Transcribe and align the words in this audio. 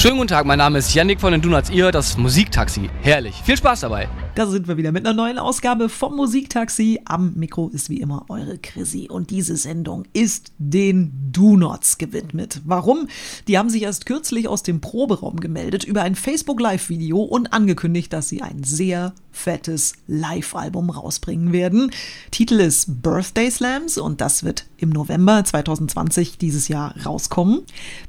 Schönen 0.00 0.16
guten 0.16 0.28
Tag, 0.28 0.46
mein 0.46 0.56
Name 0.56 0.78
ist 0.78 0.94
Yannick 0.94 1.20
von 1.20 1.30
den 1.30 1.42
Donuts, 1.42 1.68
ihr 1.68 1.92
das 1.92 2.16
Musiktaxi. 2.16 2.88
Herrlich. 3.02 3.34
Viel 3.44 3.58
Spaß 3.58 3.80
dabei. 3.80 4.08
Da 4.36 4.46
sind 4.46 4.68
wir 4.68 4.76
wieder 4.76 4.92
mit 4.92 5.04
einer 5.04 5.14
neuen 5.14 5.38
Ausgabe 5.38 5.88
vom 5.88 6.14
Musiktaxi. 6.14 7.00
Am 7.04 7.32
Mikro 7.34 7.68
ist 7.68 7.90
wie 7.90 8.00
immer 8.00 8.26
eure 8.28 8.58
Chrissy 8.58 9.08
und 9.10 9.30
diese 9.30 9.56
Sendung 9.56 10.04
ist 10.12 10.52
den 10.56 11.12
Do-Nots 11.32 11.98
gewidmet. 11.98 12.60
Warum? 12.64 13.08
Die 13.48 13.58
haben 13.58 13.70
sich 13.70 13.82
erst 13.82 14.06
kürzlich 14.06 14.46
aus 14.46 14.62
dem 14.62 14.80
Proberaum 14.80 15.40
gemeldet 15.40 15.82
über 15.82 16.02
ein 16.02 16.14
Facebook-Live-Video 16.14 17.18
und 17.18 17.52
angekündigt, 17.52 18.12
dass 18.12 18.28
sie 18.28 18.40
ein 18.40 18.62
sehr 18.62 19.14
fettes 19.32 19.94
Live-Album 20.06 20.90
rausbringen 20.90 21.52
werden. 21.52 21.90
Titel 22.30 22.60
ist 22.60 23.02
Birthday 23.02 23.50
Slams 23.50 23.98
und 23.98 24.20
das 24.20 24.44
wird 24.44 24.66
im 24.76 24.90
November 24.90 25.44
2020 25.44 26.38
dieses 26.38 26.68
Jahr 26.68 26.94
rauskommen. 27.04 27.62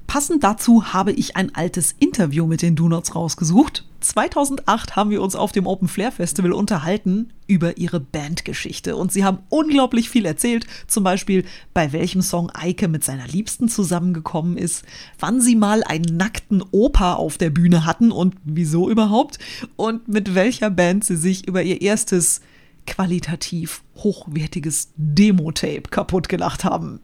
Passend 0.06 0.44
dazu 0.44 0.94
habe 0.94 1.14
ich 1.14 1.36
ein 1.36 1.56
altes 1.56 1.96
Interview 1.98 2.46
mit 2.46 2.62
den 2.62 2.76
Do-Nots 2.76 3.16
rausgesucht. 3.16 3.86
2008 4.02 4.96
haben 4.96 5.10
wir 5.10 5.22
uns 5.22 5.36
auf 5.36 5.52
dem 5.52 5.68
Open 5.68 5.88
Flair 5.88 6.12
Festival 6.12 6.52
unterhalten 6.52 7.32
über 7.48 7.78
ihre 7.78 8.00
Bandgeschichte 8.00 8.96
und 8.96 9.12
sie 9.12 9.24
haben 9.24 9.40
unglaublich 9.50 10.10
viel 10.10 10.26
erzählt, 10.26 10.66
zum 10.88 11.04
Beispiel 11.04 11.46
bei 11.74 11.92
welchem 11.92 12.22
Song 12.22 12.50
Eike 12.54 12.88
mit 12.88 13.04
seiner 13.04 13.28
Liebsten 13.28 13.70
zusammengekommen 13.70 14.58
ist, 14.58 14.84
wann 15.20 15.42
sie 15.42 15.56
mal 15.56 15.84
einen 15.84 16.18
nackten 16.18 16.64
Opa 16.72 17.14
auf 17.14 17.38
der 17.38 17.50
Bühne 17.50 17.86
hatten 17.86 18.12
und 18.12 18.36
wieso 18.44 18.90
überhaupt 18.90 19.40
und 19.76 20.08
mit 20.08 20.36
welcher 20.36 20.70
Band 20.70 21.04
sie 21.06 21.18
sich 21.18 21.48
über 21.48 21.62
ihr 21.64 21.82
erstes 21.82 22.42
qualitativ 22.88 23.84
hochwertiges 23.98 24.92
Demo-Tape 24.96 25.84
kaputt 25.90 26.30
gelacht 26.30 26.64
haben. 26.64 27.00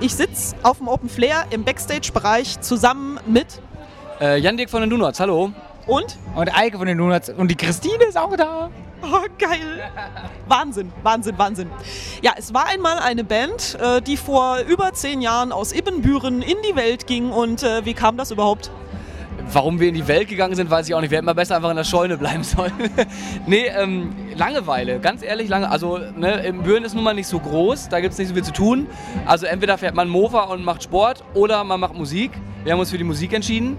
Ich 0.00 0.14
sitze 0.14 0.54
auf 0.62 0.78
dem 0.78 0.88
Open 0.88 1.08
Flair 1.08 1.46
im 1.50 1.64
Backstage-Bereich 1.64 2.60
zusammen 2.60 3.18
mit 3.26 3.60
Äh, 4.20 4.38
Jan-Dirk 4.38 4.68
von 4.68 4.82
den 4.82 4.90
Donuts, 4.90 5.18
hallo. 5.18 5.50
Und 5.86 6.18
Und 6.34 6.56
Eike 6.56 6.78
von 6.78 6.86
den 6.86 6.98
Donuts. 6.98 7.30
Und 7.30 7.50
die 7.50 7.56
Christine 7.56 8.04
ist 8.08 8.16
auch 8.16 8.36
da. 8.36 8.70
Oh, 9.02 9.26
geil. 9.38 9.90
Wahnsinn, 10.46 10.92
Wahnsinn, 11.02 11.38
Wahnsinn. 11.38 11.70
Ja, 12.22 12.32
es 12.36 12.52
war 12.52 12.66
einmal 12.66 12.98
eine 12.98 13.24
Band, 13.24 13.78
äh, 13.80 14.02
die 14.02 14.16
vor 14.16 14.58
über 14.68 14.92
zehn 14.92 15.22
Jahren 15.22 15.52
aus 15.52 15.72
Ibbenbüren 15.72 16.42
in 16.42 16.56
die 16.68 16.76
Welt 16.76 17.06
ging. 17.06 17.30
Und 17.30 17.62
äh, 17.62 17.84
wie 17.84 17.94
kam 17.94 18.16
das 18.16 18.30
überhaupt? 18.30 18.70
Warum 19.52 19.80
wir 19.80 19.88
in 19.88 19.94
die 19.94 20.06
Welt 20.06 20.28
gegangen 20.28 20.54
sind, 20.54 20.70
weiß 20.70 20.86
ich 20.88 20.94
auch 20.94 21.00
nicht. 21.00 21.10
Wir 21.10 21.16
hätten 21.16 21.26
mal 21.26 21.32
besser 21.32 21.56
einfach 21.56 21.70
in 21.70 21.76
der 21.76 21.84
Scheune 21.84 22.16
bleiben 22.18 22.44
sollen. 22.44 22.72
nee, 23.46 23.66
ähm, 23.66 24.14
Langeweile, 24.36 25.00
ganz 25.00 25.22
ehrlich, 25.22 25.48
lange. 25.48 25.70
Also, 25.70 25.98
ne, 25.98 26.44
im 26.44 26.62
Büren 26.62 26.84
ist 26.84 26.94
nun 26.94 27.02
mal 27.02 27.14
nicht 27.14 27.26
so 27.26 27.40
groß, 27.40 27.88
da 27.88 28.00
gibt 28.00 28.12
es 28.12 28.18
nicht 28.18 28.28
so 28.28 28.34
viel 28.34 28.44
zu 28.44 28.52
tun. 28.52 28.86
Also, 29.26 29.46
entweder 29.46 29.76
fährt 29.76 29.94
man 29.94 30.08
Mofa 30.08 30.42
und 30.42 30.64
macht 30.64 30.82
Sport 30.82 31.24
oder 31.34 31.64
man 31.64 31.80
macht 31.80 31.94
Musik. 31.94 32.30
Wir 32.62 32.72
haben 32.72 32.80
uns 32.80 32.90
für 32.90 32.98
die 32.98 33.04
Musik 33.04 33.32
entschieden. 33.32 33.76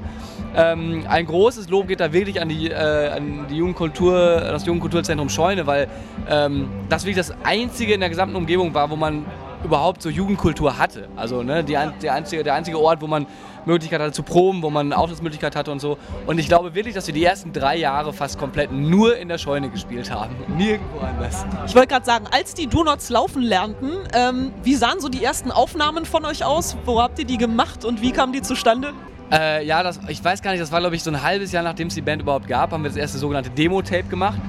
Ähm, 0.56 1.06
ein 1.08 1.26
großes 1.26 1.70
Lob 1.70 1.88
geht 1.88 2.00
da 2.00 2.12
wirklich 2.12 2.42
an, 2.42 2.50
die, 2.50 2.70
äh, 2.70 3.10
an 3.10 3.46
die 3.50 3.56
Jugendkultur, 3.56 4.42
das 4.42 4.66
Jugendkulturzentrum 4.66 5.30
Scheune, 5.30 5.66
weil 5.66 5.88
ähm, 6.30 6.70
das 6.90 7.06
wirklich 7.06 7.26
das 7.26 7.34
einzige 7.44 7.94
in 7.94 8.00
der 8.00 8.10
gesamten 8.10 8.36
Umgebung 8.36 8.74
war, 8.74 8.90
wo 8.90 8.96
man 8.96 9.26
überhaupt 9.64 10.02
so 10.02 10.10
Jugendkultur 10.10 10.78
hatte. 10.78 11.08
Also 11.16 11.44
ne, 11.44 11.64
die, 11.64 11.78
der, 12.02 12.14
einzige, 12.14 12.44
der 12.44 12.56
einzige 12.56 12.80
Ort, 12.80 13.02
wo 13.02 13.08
man 13.08 13.28
Möglichkeit 13.66 14.02
hatte 14.02 14.12
zu 14.12 14.24
proben, 14.24 14.64
wo 14.64 14.70
man 14.70 14.92
Auftrittsmöglichkeit 14.92 15.56
hatte 15.56 15.72
und 15.72 15.80
so. 15.80 15.98
Und 16.26 16.40
ich 16.40 16.48
glaube 16.48 16.74
wirklich, 16.74 16.96
dass 16.96 17.08
wir 17.08 17.14
die 17.14 17.24
ersten 17.24 17.54
drei 17.54 17.78
Jahre 17.78 18.12
fast 18.12 18.40
komplett 18.40 18.72
nur 18.72 19.18
in 19.18 19.28
der 19.28 19.38
Scheune 19.38 19.70
gespielt 19.70 20.12
haben. 20.12 20.36
Nirgendwo 20.58 21.00
anders. 21.00 21.46
Ich 21.68 21.76
wollte 21.76 21.90
gerade 21.90 22.06
sagen, 22.06 22.26
als 22.32 22.54
die 22.54 22.68
Do-Nots 22.68 23.10
laufen 23.10 23.44
lernten, 23.44 23.92
ähm, 24.14 24.52
wie 24.64 24.76
sahen 24.76 25.00
so 25.00 25.10
die 25.10 25.24
ersten 25.24 25.52
Aufnahmen 25.52 26.06
von 26.06 26.26
euch 26.26 26.44
aus? 26.44 26.76
Wo 26.86 27.02
habt 27.02 27.20
ihr 27.20 27.26
die 27.26 27.38
gemacht 27.38 27.86
und 27.86 28.02
wie 28.02 28.12
kamen 28.12 28.34
die 28.34 28.42
zustande? 28.42 28.94
Äh, 29.32 29.66
ja, 29.66 29.82
das, 29.82 30.00
ich 30.08 30.24
weiß 30.24 30.42
gar 30.42 30.52
nicht, 30.52 30.62
das 30.62 30.72
war 30.72 30.80
glaube 30.80 30.96
ich 30.96 31.04
so 31.04 31.10
ein 31.10 31.22
halbes 31.22 31.52
Jahr, 31.52 31.64
nachdem 31.64 31.88
es 31.88 31.96
die 31.96 32.02
Band 32.02 32.22
überhaupt 32.22 32.48
gab, 32.48 32.72
haben 32.72 32.84
wir 32.84 32.90
das 32.90 32.98
erste 32.98 33.18
sogenannte 33.18 33.50
Demo-Tape 33.50 34.04
gemacht. 34.04 34.40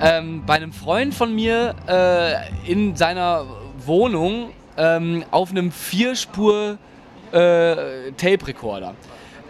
Ähm, 0.00 0.42
bei 0.44 0.54
einem 0.54 0.72
Freund 0.72 1.14
von 1.14 1.34
mir 1.34 1.74
äh, 1.88 2.70
in 2.70 2.96
seiner 2.96 3.46
Wohnung 3.84 4.50
ähm, 4.76 5.24
auf 5.30 5.50
einem 5.50 5.70
Vierspur 5.70 6.76
äh, 7.32 8.12
Tape-Recorder. 8.16 8.94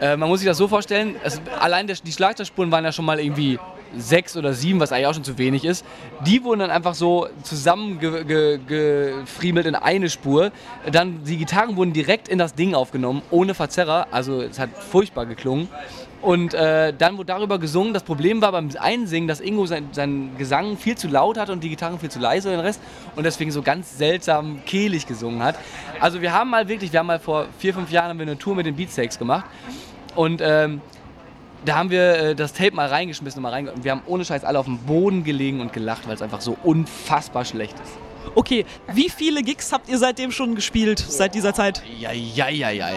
Äh, 0.01 0.17
man 0.17 0.29
muss 0.29 0.41
sich 0.41 0.49
das 0.49 0.59
so 0.59 0.69
vorstellen, 0.69 1.17
es, 1.25 1.41
allein 1.59 1.87
der, 1.87 1.97
die 1.97 2.13
Schlagzeugspuren 2.13 2.71
waren 2.71 2.85
ja 2.85 2.93
schon 2.93 3.07
mal 3.07 3.19
irgendwie 3.19 3.59
sechs 3.97 4.37
oder 4.37 4.53
sieben, 4.53 4.79
was 4.81 4.93
eigentlich 4.93 5.07
auch 5.07 5.15
schon 5.15 5.25
zu 5.25 5.39
wenig 5.39 5.65
ist. 5.65 5.87
Die 6.27 6.45
wurden 6.45 6.61
dann 6.61 6.71
einfach 6.71 6.95
so 6.95 7.29
zusammengefriemelt 7.43 9.67
in 9.67 9.75
eine 9.75 10.11
Spur. 10.11 10.53
Dann 10.91 11.25
die 11.25 11.39
Gitarren 11.39 11.77
wurden 11.77 11.93
direkt 11.93 12.29
in 12.29 12.39
das 12.39 12.55
Ding 12.55 12.75
aufgenommen, 12.75 13.23
ohne 13.31 13.55
Verzerrer. 13.55 14.09
Also 14.11 14.43
es 14.43 14.59
hat 14.59 14.71
furchtbar 14.91 15.27
geklungen. 15.27 15.69
Und 16.23 16.55
äh, 16.55 16.95
dann 16.97 17.19
wurde 17.19 17.27
darüber 17.27 17.59
gesungen. 17.59 17.93
Das 17.95 18.03
Problem 18.03 18.43
war 18.43 18.51
beim 18.51 18.71
Einsingen, 18.79 19.29
dass 19.29 19.41
Ingo 19.41 19.67
sein, 19.67 19.91
seinen 19.93 20.37
Gesang 20.39 20.77
viel 20.77 20.97
zu 20.97 21.07
laut 21.09 21.39
hat 21.39 21.51
und 21.51 21.63
die 21.63 21.69
Gitarren 21.69 22.01
viel 22.01 22.11
zu 22.11 22.19
leise 22.19 22.49
und 22.49 22.57
den 22.57 22.65
Rest. 22.65 22.81
Und 23.15 23.25
deswegen 23.25 23.53
so 23.53 23.63
ganz 23.63 23.97
seltsam 23.97 24.65
kehlig 24.65 25.07
gesungen 25.07 25.43
hat. 25.43 25.57
Also 26.01 26.23
wir 26.23 26.33
haben 26.33 26.51
mal 26.51 26.69
wirklich, 26.69 26.93
wir 26.93 27.01
haben 27.01 27.07
mal 27.07 27.21
vor 27.21 27.47
vier, 27.59 27.75
fünf 27.75 27.93
Jahren 27.93 28.09
haben 28.09 28.19
wir 28.19 28.27
eine 28.27 28.39
Tour 28.39 28.57
mit 28.57 28.67
den 28.67 28.75
Beatsteaks 28.75 29.19
gemacht. 29.19 29.45
Und 30.17 30.41
ähm, 30.43 30.81
da 31.69 31.77
haben 31.77 31.91
wir 31.91 32.17
äh, 32.17 32.35
das 32.35 32.53
Tape 32.53 32.75
mal 32.75 32.89
reingeschmissen 32.89 33.39
und 33.39 33.43
mal 33.43 33.51
reinge 33.51 33.73
und 33.73 33.85
wir 33.85 33.93
haben 33.93 34.03
ohne 34.07 34.25
Scheiß 34.25 34.45
alle 34.45 34.59
auf 34.59 34.67
dem 34.67 34.79
Boden 34.79 35.25
gelegen 35.25 35.61
und 35.61 35.73
gelacht, 35.73 36.07
weil 36.07 36.15
es 36.15 36.23
einfach 36.23 36.41
so 36.41 36.57
unfassbar 36.63 37.45
schlecht 37.45 37.75
ist. 37.75 37.93
Okay, 38.35 38.67
wie 38.93 39.09
viele 39.09 39.43
Gigs 39.43 39.73
habt 39.73 39.89
ihr 39.89 39.99
seitdem 39.99 40.31
schon 40.31 40.55
gespielt, 40.55 40.99
seit 40.99 41.35
dieser 41.35 41.55
Zeit? 41.55 41.83
Ja, 41.99 42.13
ja, 42.13 42.49
ja, 42.49 42.71
ja. 42.71 42.89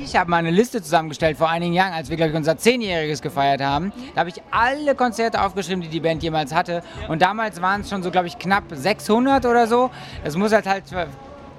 Ich 0.00 0.14
habe 0.14 0.30
mal 0.30 0.36
eine 0.36 0.50
Liste 0.50 0.82
zusammengestellt 0.82 1.38
vor 1.38 1.48
einigen 1.48 1.72
Jahren, 1.72 1.92
als 1.92 2.10
wir, 2.10 2.16
glaube 2.16 2.30
ich, 2.30 2.36
unser 2.36 2.56
Zehnjähriges 2.56 3.22
gefeiert 3.22 3.60
haben. 3.60 3.92
Da 4.14 4.20
habe 4.20 4.30
ich 4.30 4.40
alle 4.50 4.94
Konzerte 4.94 5.42
aufgeschrieben, 5.42 5.82
die 5.82 5.88
die 5.88 6.00
Band 6.00 6.22
jemals 6.22 6.54
hatte. 6.54 6.82
Und 7.08 7.22
damals 7.22 7.60
waren 7.60 7.80
es 7.80 7.90
schon 7.90 8.02
so, 8.02 8.10
glaube 8.10 8.28
ich, 8.28 8.38
knapp 8.38 8.64
600 8.70 9.46
oder 9.46 9.66
so. 9.66 9.90
Das 10.22 10.36
muss 10.36 10.52
halt 10.52 10.66
halt 10.66 10.84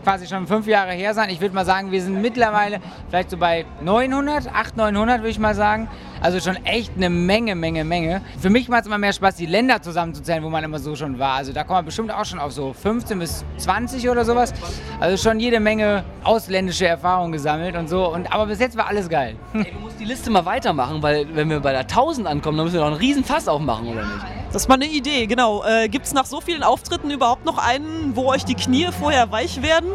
quasi 0.03 0.27
schon 0.27 0.47
fünf 0.47 0.67
Jahre 0.67 0.91
her 0.91 1.13
sein. 1.13 1.29
Ich 1.29 1.41
würde 1.41 1.55
mal 1.55 1.65
sagen, 1.65 1.91
wir 1.91 2.01
sind 2.01 2.21
mittlerweile 2.21 2.79
vielleicht 3.09 3.29
so 3.29 3.37
bei 3.37 3.65
900, 3.81 4.47
800, 4.47 4.93
900 4.93 5.19
würde 5.19 5.29
ich 5.29 5.39
mal 5.39 5.55
sagen. 5.55 5.87
Also 6.21 6.39
schon 6.39 6.57
echt 6.65 6.91
eine 6.97 7.09
Menge, 7.09 7.55
Menge, 7.55 7.85
Menge. 7.85 8.21
Für 8.39 8.49
mich 8.49 8.67
macht 8.67 8.81
es 8.81 8.87
immer 8.87 8.97
mehr 8.97 9.13
Spaß, 9.13 9.35
die 9.35 9.45
Länder 9.45 9.81
zusammenzuzählen, 9.81 10.43
wo 10.43 10.49
man 10.49 10.63
immer 10.63 10.79
so 10.79 10.95
schon 10.95 11.17
war. 11.17 11.35
Also 11.35 11.53
da 11.53 11.63
kommt 11.63 11.77
man 11.77 11.85
bestimmt 11.85 12.11
auch 12.11 12.25
schon 12.25 12.39
auf 12.39 12.51
so 12.51 12.73
15 12.73 13.19
bis 13.19 13.45
20 13.57 14.09
oder 14.09 14.25
sowas. 14.25 14.53
Also 14.99 15.17
schon 15.17 15.39
jede 15.39 15.59
Menge 15.59 16.03
ausländische 16.23 16.87
Erfahrungen 16.87 17.31
gesammelt 17.31 17.75
und 17.75 17.87
so. 17.87 18.07
Und, 18.11 18.31
aber 18.33 18.47
bis 18.47 18.59
jetzt 18.59 18.77
war 18.77 18.87
alles 18.87 19.07
geil. 19.07 19.35
Ey, 19.53 19.71
du 19.71 19.79
musst 19.79 19.99
die 19.99 20.05
Liste 20.05 20.29
mal 20.29 20.45
weitermachen, 20.45 21.01
weil 21.01 21.25
wenn 21.33 21.49
wir 21.49 21.59
bei 21.61 21.71
der 21.71 21.81
1000 21.81 22.27
ankommen, 22.27 22.57
dann 22.57 22.65
müssen 22.65 22.75
wir 22.75 22.81
doch 22.81 22.87
einen 22.87 22.97
riesen 22.97 23.23
Fass 23.23 23.47
aufmachen, 23.47 23.87
oder 23.87 24.01
nicht? 24.01 24.38
Das 24.51 24.63
ist 24.63 24.67
mal 24.67 24.75
eine 24.75 24.87
Idee, 24.87 25.27
genau. 25.27 25.63
Äh, 25.63 25.89
Gibt 25.89 26.07
es 26.07 26.13
nach 26.13 26.25
so 26.25 26.41
vielen 26.41 26.63
Auftritten 26.63 27.11
überhaupt 27.11 27.45
noch 27.45 27.59
einen, 27.59 28.15
wo 28.15 28.25
euch 28.31 28.45
die 28.45 28.55
Knie 28.55 28.87
vorher 28.97 29.31
weich 29.31 29.61
werden? 29.61 29.89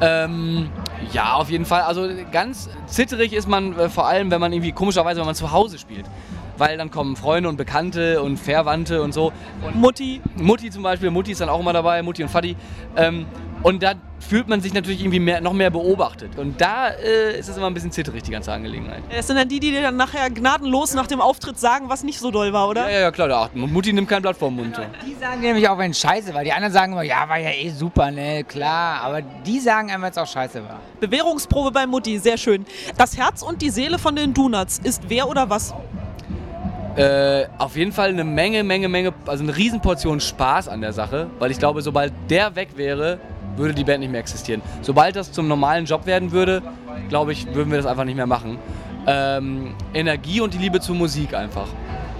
Ähm, 0.00 0.68
ja, 1.12 1.34
auf 1.34 1.48
jeden 1.48 1.64
Fall. 1.64 1.82
Also 1.82 2.08
ganz 2.32 2.68
zitterig 2.86 3.32
ist 3.32 3.48
man 3.48 3.78
äh, 3.78 3.88
vor 3.88 4.06
allem, 4.06 4.30
wenn 4.32 4.40
man 4.40 4.52
irgendwie 4.52 4.72
komischerweise, 4.72 5.20
wenn 5.20 5.26
man 5.26 5.36
zu 5.36 5.52
Hause 5.52 5.78
spielt. 5.78 6.06
Weil 6.56 6.76
dann 6.76 6.90
kommen 6.90 7.14
Freunde 7.14 7.48
und 7.48 7.56
Bekannte 7.56 8.20
und 8.20 8.36
Verwandte 8.36 9.00
und 9.00 9.14
so. 9.14 9.32
Und 9.64 9.76
Mutti, 9.76 10.20
Mutti 10.36 10.70
zum 10.70 10.82
Beispiel, 10.82 11.10
Mutti 11.10 11.30
ist 11.30 11.40
dann 11.40 11.48
auch 11.48 11.60
immer 11.60 11.72
dabei, 11.72 12.02
Mutti 12.02 12.24
und 12.24 12.34
Vati. 12.34 12.56
Ähm, 12.96 13.26
und 13.62 13.82
da 13.82 13.94
fühlt 14.20 14.48
man 14.48 14.60
sich 14.60 14.74
natürlich 14.74 15.00
irgendwie 15.00 15.20
mehr, 15.20 15.40
noch 15.40 15.52
mehr 15.52 15.70
beobachtet. 15.70 16.36
Und 16.36 16.60
da 16.60 16.88
äh, 16.88 17.38
ist 17.38 17.48
es 17.48 17.56
immer 17.56 17.66
ein 17.66 17.74
bisschen 17.74 17.92
zitterig, 17.92 18.22
die 18.22 18.30
ganze 18.30 18.52
Angelegenheit. 18.52 19.02
es 19.10 19.26
sind 19.26 19.36
dann 19.36 19.48
die, 19.48 19.60
die 19.60 19.70
dir 19.70 19.82
dann 19.82 19.96
nachher 19.96 20.28
gnadenlos 20.30 20.94
nach 20.94 21.06
dem 21.06 21.20
Auftritt 21.20 21.58
sagen, 21.58 21.88
was 21.88 22.02
nicht 22.02 22.18
so 22.18 22.30
doll 22.30 22.52
war, 22.52 22.68
oder? 22.68 22.82
Ja, 22.82 22.90
ja, 22.90 23.00
ja, 23.00 23.10
klar, 23.10 23.28
da 23.28 23.42
achten. 23.42 23.60
Mutti 23.60 23.92
nimmt 23.92 24.08
kein 24.08 24.22
Blatt 24.22 24.36
vom 24.36 24.56
Mund. 24.56 24.76
So. 24.76 24.82
Die 25.06 25.14
sagen 25.14 25.40
nämlich 25.40 25.68
auch, 25.68 25.78
wenn 25.78 25.92
es 25.92 26.00
scheiße 26.00 26.34
war. 26.34 26.44
Die 26.44 26.52
anderen 26.52 26.72
sagen 26.72 26.92
immer, 26.92 27.02
ja, 27.02 27.28
war 27.28 27.38
ja 27.38 27.50
eh 27.50 27.70
super, 27.70 28.10
ne, 28.10 28.44
klar. 28.44 29.02
Aber 29.02 29.22
die 29.22 29.60
sagen 29.60 29.90
einem, 29.90 30.02
wenn 30.02 30.10
es 30.10 30.18
auch 30.18 30.26
scheiße 30.26 30.62
war. 30.64 30.80
Bewährungsprobe 31.00 31.70
bei 31.70 31.86
Mutti, 31.86 32.18
sehr 32.18 32.36
schön. 32.36 32.66
Das 32.96 33.16
Herz 33.16 33.42
und 33.42 33.62
die 33.62 33.70
Seele 33.70 33.98
von 33.98 34.14
den 34.16 34.34
Donuts 34.34 34.78
ist 34.82 35.02
wer 35.08 35.28
oder 35.28 35.48
was? 35.48 35.74
Äh, 36.96 37.46
auf 37.58 37.76
jeden 37.76 37.92
Fall 37.92 38.08
eine 38.08 38.24
Menge, 38.24 38.64
Menge, 38.64 38.88
Menge, 38.88 39.14
also 39.26 39.44
eine 39.44 39.56
Riesenportion 39.56 40.18
Spaß 40.18 40.66
an 40.68 40.80
der 40.80 40.92
Sache, 40.92 41.28
weil 41.38 41.52
ich 41.52 41.58
glaube, 41.58 41.80
sobald 41.80 42.12
der 42.28 42.56
weg 42.56 42.70
wäre, 42.74 43.20
würde 43.58 43.74
die 43.74 43.84
Band 43.84 44.00
nicht 44.00 44.10
mehr 44.10 44.20
existieren. 44.20 44.62
Sobald 44.82 45.16
das 45.16 45.32
zum 45.32 45.48
normalen 45.48 45.84
Job 45.84 46.06
werden 46.06 46.32
würde, 46.32 46.62
glaube 47.08 47.32
ich, 47.32 47.52
würden 47.54 47.70
wir 47.70 47.78
das 47.78 47.86
einfach 47.86 48.04
nicht 48.04 48.16
mehr 48.16 48.26
machen. 48.26 48.58
Ähm, 49.06 49.74
Energie 49.94 50.40
und 50.40 50.54
die 50.54 50.58
Liebe 50.58 50.80
zur 50.80 50.94
Musik 50.94 51.34
einfach. 51.34 51.68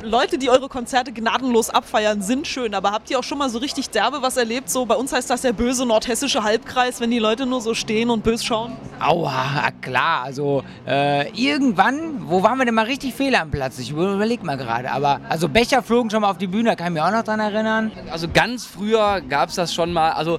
Leute, 0.02 0.38
die 0.38 0.48
eure 0.48 0.68
Konzerte 0.68 1.12
gnadenlos 1.12 1.68
abfeiern, 1.68 2.22
sind 2.22 2.46
schön, 2.46 2.74
aber 2.74 2.92
habt 2.92 3.10
ihr 3.10 3.18
auch 3.18 3.24
schon 3.24 3.36
mal 3.36 3.50
so 3.50 3.58
richtig 3.58 3.90
derbe 3.90 4.22
was 4.22 4.36
erlebt? 4.36 4.70
So 4.70 4.86
bei 4.86 4.94
uns 4.94 5.12
heißt 5.12 5.28
das 5.28 5.42
der 5.42 5.52
böse 5.52 5.84
nordhessische 5.84 6.44
Halbkreis, 6.44 7.00
wenn 7.00 7.10
die 7.10 7.18
Leute 7.18 7.44
nur 7.44 7.60
so 7.60 7.74
stehen 7.74 8.08
und 8.08 8.24
bös 8.24 8.42
schauen. 8.44 8.72
Aua, 9.00 9.70
klar. 9.82 10.22
Also 10.22 10.62
äh, 10.86 11.28
irgendwann, 11.32 12.28
wo 12.28 12.42
waren 12.42 12.58
wir 12.58 12.64
denn 12.64 12.74
mal 12.74 12.86
richtig 12.86 13.14
fehl 13.14 13.34
am 13.34 13.50
Platz? 13.50 13.78
Ich 13.78 13.90
überleg 13.90 14.42
mal 14.42 14.56
gerade. 14.56 14.90
Aber 14.92 15.20
also 15.28 15.48
Becher 15.48 15.82
flogen 15.82 16.10
schon 16.10 16.22
mal 16.22 16.30
auf 16.30 16.38
die 16.38 16.46
Bühne, 16.46 16.70
da 16.70 16.76
kann 16.76 16.86
ich 16.88 16.92
mich 16.94 17.02
auch 17.02 17.12
noch 17.12 17.24
dran 17.24 17.40
erinnern. 17.40 17.92
Also 18.10 18.28
ganz 18.32 18.64
früher 18.64 19.20
gab 19.20 19.50
es 19.50 19.56
das 19.56 19.74
schon 19.74 19.92
mal, 19.92 20.12
also 20.12 20.38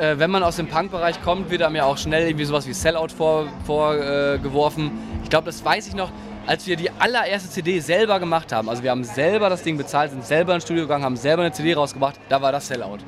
äh, 0.00 0.18
wenn 0.18 0.30
man 0.30 0.42
aus 0.42 0.56
dem 0.56 0.68
Punk-Bereich 0.68 1.22
kommt, 1.22 1.50
wird 1.50 1.62
einem 1.62 1.76
ja 1.76 1.84
auch 1.84 1.98
schnell 1.98 2.26
irgendwie 2.26 2.44
sowas 2.44 2.66
wie 2.66 2.72
Sellout 2.72 3.08
vorgeworfen. 3.08 3.62
Vor, 3.64 3.94
äh. 3.94 5.22
Ich 5.22 5.30
glaube, 5.30 5.46
das 5.46 5.64
weiß 5.64 5.88
ich 5.88 5.94
noch, 5.94 6.10
als 6.46 6.66
wir 6.66 6.76
die 6.76 6.90
allererste 6.90 7.50
CD 7.50 7.80
selber 7.80 8.20
gemacht 8.20 8.52
haben. 8.52 8.68
Also 8.68 8.82
wir 8.82 8.90
haben 8.90 9.04
selber 9.04 9.48
das 9.48 9.62
Ding 9.62 9.76
bezahlt, 9.76 10.12
sind 10.12 10.24
selber 10.24 10.54
ins 10.54 10.64
Studio 10.64 10.84
gegangen, 10.84 11.04
haben 11.04 11.16
selber 11.16 11.42
eine 11.42 11.52
CD 11.52 11.74
rausgebracht. 11.74 12.20
Da 12.28 12.40
war 12.40 12.52
das 12.52 12.68
Sellout. 12.68 12.98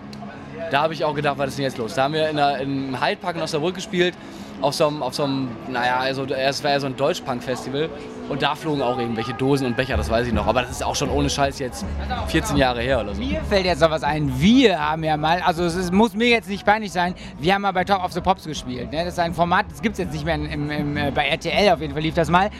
Da 0.71 0.83
habe 0.83 0.93
ich 0.93 1.05
auch 1.05 1.15
gedacht, 1.15 1.39
was 1.39 1.51
ist 1.51 1.59
denn 1.59 1.65
jetzt 1.65 1.79
los? 1.79 1.95
Da 1.95 2.05
haben 2.05 2.15
wir 2.15 2.29
in 2.29 2.39
im 2.39 3.01
Hyde 3.01 3.21
Park 3.21 3.37
in 3.37 3.43
Osnabrück 3.43 3.77
gespielt, 3.77 4.15
auf 4.61 4.75
so 4.75 4.89
einem, 4.89 5.03
auf 5.03 5.15
so 5.15 5.25
einem 5.25 5.49
naja, 5.69 5.99
also 5.99 6.25
es 6.25 6.63
war 6.65 6.73
ja 6.73 6.81
so 6.81 6.87
ein 6.87 6.97
Deutschpunk-Festival. 6.97 7.89
Und 8.29 8.43
da 8.43 8.55
flogen 8.55 8.83
auch 8.83 8.99
irgendwelche 8.99 9.33
Dosen 9.33 9.67
und 9.67 9.77
Becher, 9.77 9.97
das 9.97 10.11
weiß 10.11 10.27
ich 10.27 10.33
noch. 10.33 10.47
Aber 10.47 10.63
das 10.63 10.73
ist 10.73 10.85
auch 10.85 10.95
schon 10.95 11.09
ohne 11.09 11.31
Scheiß 11.31 11.59
jetzt 11.59 11.85
14 12.29 12.57
Jahre 12.57 12.83
her 12.83 13.01
oder 13.01 13.15
so. 13.15 13.23
Mir 13.23 13.41
fällt 13.43 13.65
jetzt 13.65 13.81
noch 13.81 13.91
was 13.91 14.03
ein. 14.03 14.39
Wir 14.39 14.79
haben 14.79 15.03
ja 15.03 15.17
mal, 15.17 15.41
also 15.41 15.65
es 15.65 15.75
ist, 15.75 15.93
muss 15.93 16.15
mir 16.15 16.29
jetzt 16.29 16.49
nicht 16.49 16.65
peinlich 16.65 16.93
sein, 16.93 17.15
wir 17.39 17.55
haben 17.55 17.63
mal 17.63 17.73
bei 17.73 17.85
Top 17.85 18.05
of 18.05 18.13
the 18.13 18.21
Pops 18.21 18.45
gespielt. 18.45 18.93
Ne? 18.93 19.05
Das 19.05 19.15
ist 19.15 19.19
ein 19.19 19.33
Format, 19.33 19.67
das 19.71 19.81
gibt 19.81 19.95
es 19.95 19.99
jetzt 19.99 20.13
nicht 20.13 20.25
mehr 20.25 20.35
im, 20.35 20.71
im, 20.71 20.97
äh, 20.97 21.11
bei 21.11 21.29
RTL, 21.29 21.73
auf 21.73 21.81
jeden 21.81 21.95
Fall 21.95 22.03
lief 22.03 22.15
das 22.15 22.29
mal. 22.29 22.51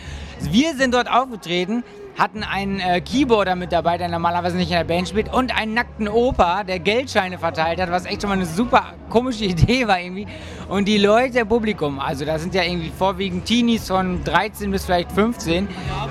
Wir 0.41 0.75
sind 0.75 0.95
dort 0.95 1.11
aufgetreten 1.11 1.85
hatten 2.19 2.43
einen 2.43 2.81
äh, 2.81 3.01
Keyboarder 3.01 3.55
mit 3.55 3.73
dabei, 3.73 3.97
der 3.97 4.09
normalerweise 4.09 4.57
nicht 4.57 4.71
in 4.71 4.77
der 4.77 4.85
Band 4.85 5.09
spielt, 5.09 5.33
und 5.33 5.57
einen 5.57 5.75
nackten 5.75 6.09
Opa, 6.09 6.65
der 6.65 6.81
Geldscheine 6.81 7.39
verteilt 7.39 7.81
hat, 7.81 7.91
was 7.93 8.07
echt 8.07 8.23
schon 8.23 8.31
mal 8.31 8.35
eine 8.35 8.47
super 8.47 8.93
komische 9.09 9.45
Idee 9.45 9.87
war 9.87 10.01
irgendwie. 10.01 10.27
Und 10.69 10.87
die 10.89 10.99
Leute 10.99 11.47
Publikum, 11.47 12.01
also 12.01 12.25
da 12.25 12.39
sind 12.39 12.55
ja 12.55 12.65
irgendwie 12.65 12.91
vorwiegend 12.91 13.45
Teenies 13.47 13.87
von 13.87 14.25
13 14.25 14.71
bis 14.71 14.85
vielleicht 14.85 15.13
15, 15.13 15.69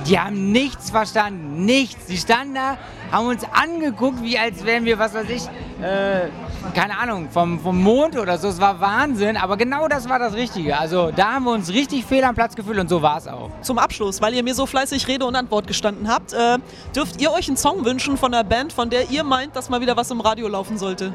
die 0.07 0.17
haben 0.17 0.51
nichts 0.51 0.89
verstanden, 0.89 1.65
nichts. 1.65 2.05
Die 2.05 2.17
standen 2.17 2.55
da, 2.55 2.77
haben 3.11 3.27
uns 3.27 3.43
angeguckt, 3.51 4.23
wie 4.23 4.39
als 4.39 4.65
wären 4.65 4.85
wir, 4.85 4.97
was 4.97 5.13
weiß 5.13 5.29
ich, 5.29 5.43
äh, 5.83 6.29
keine 6.73 6.97
Ahnung, 6.97 7.29
vom, 7.29 7.59
vom 7.59 7.81
Mond 7.81 8.17
oder 8.17 8.37
so. 8.37 8.47
Es 8.47 8.59
war 8.59 8.79
Wahnsinn, 8.79 9.37
aber 9.37 9.57
genau 9.57 9.87
das 9.87 10.07
war 10.07 10.19
das 10.19 10.33
Richtige. 10.33 10.77
Also 10.77 11.11
da 11.15 11.33
haben 11.33 11.45
wir 11.45 11.51
uns 11.51 11.71
richtig 11.71 12.05
fehl 12.05 12.23
am 12.23 12.35
Platz 12.35 12.55
gefühlt 12.55 12.79
und 12.79 12.89
so 12.89 13.01
war 13.01 13.17
es 13.17 13.27
auch. 13.27 13.49
Zum 13.61 13.77
Abschluss, 13.77 14.21
weil 14.21 14.33
ihr 14.33 14.43
mir 14.43 14.55
so 14.55 14.65
fleißig 14.65 15.07
Rede 15.07 15.25
und 15.25 15.35
Antwort 15.35 15.67
gestanden 15.67 16.07
habt, 16.07 16.33
äh, 16.33 16.57
dürft 16.95 17.21
ihr 17.21 17.31
euch 17.31 17.47
einen 17.47 17.57
Song 17.57 17.85
wünschen 17.85 18.17
von 18.17 18.31
der 18.31 18.43
Band, 18.43 18.73
von 18.73 18.89
der 18.89 19.09
ihr 19.09 19.23
meint, 19.23 19.55
dass 19.55 19.69
mal 19.69 19.81
wieder 19.81 19.97
was 19.97 20.11
im 20.11 20.21
Radio 20.21 20.47
laufen 20.47 20.77
sollte? 20.77 21.13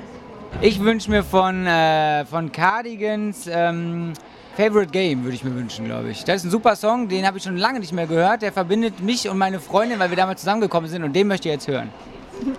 Ich 0.61 0.81
wünsche 0.81 1.11
mir 1.11 1.25
von, 1.25 1.67
äh, 1.67 2.25
von 2.27 2.53
Cardigans 2.53 3.49
ähm, 3.51 4.13
Favorite 4.57 4.91
Game, 4.91 5.25
würde 5.25 5.35
ich 5.35 5.45
mir 5.45 5.55
wünschen, 5.55 5.87
glaube 5.87 6.11
ich. 6.11 6.25
Das 6.25 6.37
ist 6.37 6.45
ein 6.45 6.51
super 6.51 6.77
Song, 6.77 7.09
den 7.09 7.27
habe 7.27 7.39
ich 7.39 7.45
schon 7.45 7.57
lange 7.57 7.81
nicht 7.81 7.93
mehr 7.93 8.07
gehört. 8.07 8.43
Der 8.43 8.53
verbindet 8.53 9.01
mich 9.01 9.29
und 9.29 9.39
meine 9.39 9.61
Freundin, 9.61 9.99
weil 9.99 10.11
wir 10.11 10.17
damals 10.17 10.41
zusammengekommen 10.41 10.91
sind 10.91 11.05
und 11.05 11.15
den 11.15 11.27
möchte 11.27 11.49
ich 11.49 11.55
jetzt 11.55 11.69
hören. 11.69 11.89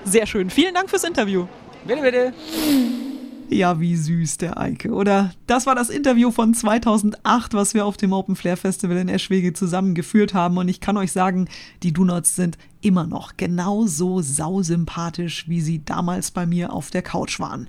Sehr 0.03 0.25
schön. 0.25 0.49
Vielen 0.49 0.73
Dank 0.73 0.89
fürs 0.89 1.03
Interview. 1.03 1.45
Bitte, 1.85 2.01
bitte. 2.01 2.33
Ja, 3.50 3.80
wie 3.80 3.95
süß 3.95 4.38
der 4.38 4.57
Eike, 4.57 4.91
oder? 4.91 5.33
Das 5.47 5.65
war 5.65 5.75
das 5.75 5.89
Interview 5.89 6.31
von 6.31 6.53
2008, 6.53 7.53
was 7.53 7.74
wir 7.74 7.85
auf 7.85 7.97
dem 7.97 8.13
Open 8.13 8.35
Flair 8.35 8.57
Festival 8.57 8.97
in 8.97 9.09
Eschwege 9.09 9.53
zusammengeführt 9.53 10.33
haben. 10.33 10.57
Und 10.57 10.69
ich 10.69 10.80
kann 10.80 10.97
euch 10.97 11.12
sagen, 11.12 11.47
die 11.83 11.91
Donuts 11.91 12.35
sind 12.35 12.57
immer 12.81 13.06
noch 13.06 13.38
genauso 13.38 14.21
sausympathisch, 14.21 15.47
wie 15.47 15.62
sie 15.62 15.83
damals 15.83 16.31
bei 16.31 16.45
mir 16.45 16.74
auf 16.74 16.89
der 16.89 17.01
Couch 17.01 17.39
waren. 17.39 17.68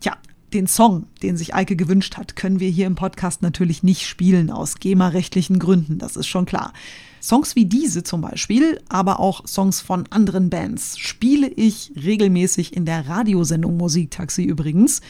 Tja, 0.00 0.16
den 0.52 0.66
Song, 0.66 1.06
den 1.22 1.36
sich 1.36 1.54
Eike 1.54 1.76
gewünscht 1.76 2.16
hat, 2.16 2.36
können 2.36 2.60
wir 2.60 2.68
hier 2.68 2.86
im 2.86 2.96
Podcast 2.96 3.42
natürlich 3.42 3.82
nicht 3.82 4.06
spielen, 4.06 4.50
aus 4.50 4.80
GEMA-rechtlichen 4.80 5.58
Gründen, 5.58 5.98
das 5.98 6.16
ist 6.16 6.26
schon 6.26 6.44
klar. 6.44 6.72
Songs 7.22 7.54
wie 7.54 7.66
diese 7.66 8.02
zum 8.02 8.20
Beispiel, 8.20 8.80
aber 8.88 9.20
auch 9.20 9.46
Songs 9.46 9.80
von 9.80 10.04
anderen 10.10 10.50
Bands 10.50 10.98
spiele 10.98 11.48
ich 11.48 11.92
regelmäßig 11.94 12.76
in 12.76 12.84
der 12.84 13.08
Radiosendung 13.08 13.76
Musiktaxi 13.76 14.42
übrigens. 14.42 15.00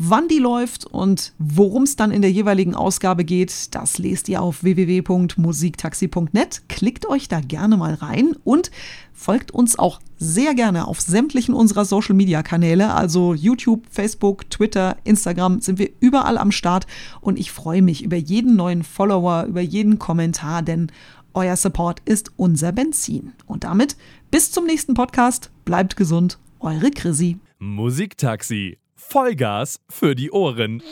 Wann 0.00 0.28
die 0.28 0.38
läuft 0.38 0.86
und 0.86 1.32
worum 1.38 1.82
es 1.82 1.96
dann 1.96 2.12
in 2.12 2.22
der 2.22 2.30
jeweiligen 2.30 2.76
Ausgabe 2.76 3.24
geht, 3.24 3.74
das 3.74 3.98
lest 3.98 4.28
ihr 4.28 4.40
auf 4.40 4.62
www.musiktaxi.net. 4.62 6.62
Klickt 6.68 7.06
euch 7.06 7.26
da 7.26 7.40
gerne 7.40 7.76
mal 7.76 7.94
rein 7.94 8.36
und 8.44 8.70
folgt 9.12 9.50
uns 9.50 9.76
auch 9.76 9.98
sehr 10.16 10.54
gerne 10.54 10.86
auf 10.86 11.00
sämtlichen 11.00 11.52
unserer 11.52 11.84
Social 11.84 12.14
Media 12.14 12.44
Kanäle, 12.44 12.94
also 12.94 13.34
YouTube, 13.34 13.86
Facebook, 13.90 14.48
Twitter, 14.50 14.96
Instagram, 15.02 15.60
sind 15.60 15.80
wir 15.80 15.90
überall 15.98 16.38
am 16.38 16.52
Start 16.52 16.86
und 17.20 17.36
ich 17.36 17.50
freue 17.50 17.82
mich 17.82 18.04
über 18.04 18.16
jeden 18.16 18.54
neuen 18.54 18.84
Follower, 18.84 19.46
über 19.48 19.60
jeden 19.60 19.98
Kommentar, 19.98 20.62
denn 20.62 20.92
euer 21.38 21.56
Support 21.56 22.02
ist 22.04 22.32
unser 22.36 22.72
Benzin. 22.72 23.32
Und 23.46 23.64
damit 23.64 23.96
bis 24.30 24.52
zum 24.52 24.66
nächsten 24.66 24.94
Podcast. 24.94 25.50
Bleibt 25.64 25.96
gesund, 25.96 26.38
eure 26.60 26.90
Chrissy. 26.90 27.38
Musiktaxi 27.58 28.78
Vollgas 28.96 29.80
für 29.88 30.14
die 30.14 30.30
Ohren. 30.32 30.82